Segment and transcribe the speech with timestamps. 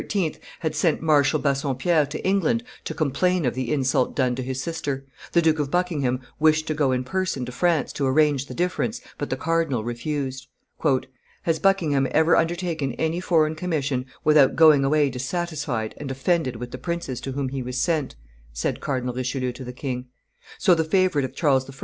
[0.61, 5.05] had sent Marshal Bassompierre to England to complain of the insult done to his sister;
[5.33, 8.99] the Duke of Buckingham wished to go in person to France to arrange the difference,
[9.19, 10.47] but the cardinal refused.
[11.43, 16.79] "Has Buckingham ever undertaken any foreign commission without going away dissatisfied and offended with the
[16.79, 18.15] princes to whom he was sent?"
[18.51, 20.07] said Cardinal Richelieu to the king.
[20.57, 21.73] So the favorite of Charles I.